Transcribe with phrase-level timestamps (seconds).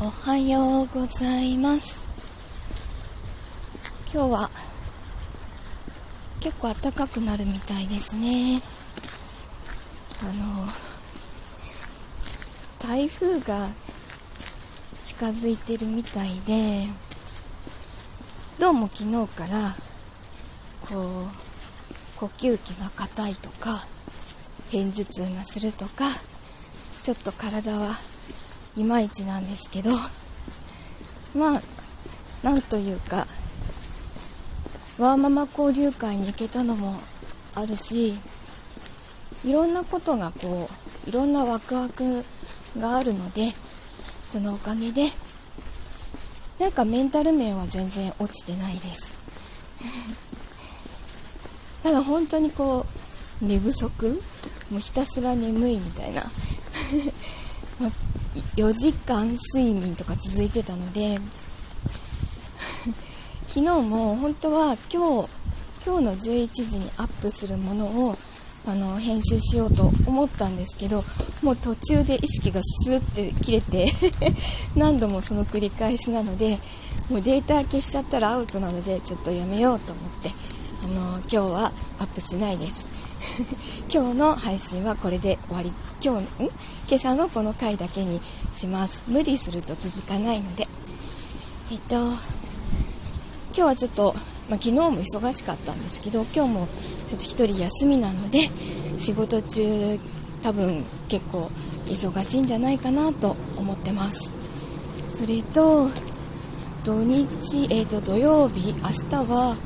[0.00, 2.08] おはようございます。
[4.14, 4.50] 今日は
[6.38, 8.62] 結構暖かくなるみたいですね。
[10.22, 10.68] あの
[12.78, 13.70] 台風が
[15.02, 16.86] 近づいてるみたいで
[18.60, 19.74] どうも昨日から
[20.88, 23.70] こう呼吸器が硬いとか
[24.70, 26.04] 片頭痛がするとか
[27.02, 27.90] ちょっと体は
[28.78, 29.90] いまいちなんですけど
[31.34, 31.62] まあ
[32.42, 33.26] なんというか
[34.98, 37.00] ワーママ交流会に行けたのも
[37.54, 38.16] あるし
[39.44, 40.70] いろんなことがこ
[41.06, 42.24] ういろんなワクワク
[42.78, 43.52] があるので
[44.24, 45.10] そのおかげで
[46.60, 49.16] なんかメンタル面は全然落ちてないです。
[51.84, 52.84] ただ本当にこ
[53.40, 54.20] う寝不足？
[54.70, 56.22] もうひたすら眠いみたいな。
[58.56, 61.20] 4時間睡眠とか続いてたので
[63.48, 65.28] 昨日も本当は今日
[65.86, 68.18] 今日の11時にアップするものを
[68.66, 71.04] あの編集しようと思ったんですけど
[71.42, 73.86] もう途中で意識がスーって切れて
[74.76, 76.58] 何度もその繰り返しなので
[77.08, 80.32] もうデータ消しちゃったらアウトなのでちょっとやめようと思って
[80.84, 82.88] あの今日はアップしないです。
[83.92, 85.72] 今日の配信はこれで終わり。
[86.02, 86.50] 今日ん？
[86.88, 88.20] 今朝のこの回だけに
[88.52, 89.04] します。
[89.08, 90.68] 無理すると続かないので。
[91.70, 92.16] えっと今
[93.54, 94.14] 日はちょっと、
[94.48, 96.68] まあ、昨日も忙しかったんですけど今日も
[97.06, 98.48] ちょっと1人休みなので
[98.96, 99.98] 仕事中
[100.42, 101.50] 多分結構
[101.86, 104.34] 忙しいんじゃないかなと思ってます。
[105.10, 105.88] それと
[106.84, 109.56] 土日、えー、と土曜日明日は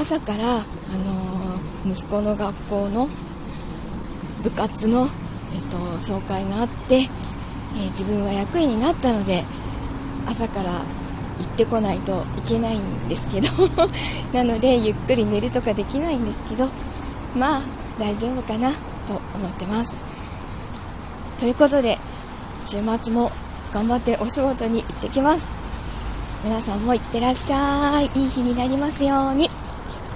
[0.00, 1.29] 朝から、あの、
[1.86, 3.08] 息子の学校の
[4.42, 5.06] 部活の、
[5.54, 9.44] えーと、総会があって、えー、自分は役員になったので
[10.26, 10.72] 朝から
[11.38, 13.48] 行ってこないといけないんですけど
[14.32, 16.68] なのでゆっくり寝るとかできないんですけど
[17.36, 17.62] まあ
[17.98, 20.00] 大丈夫かなと思ってます。
[21.38, 21.98] ということで
[22.60, 23.32] 週末も
[23.72, 25.56] 頑張ってお仕事に行ってきます。
[26.44, 28.10] 皆さんもいってらっしゃい。
[28.18, 29.50] いい日になりますように。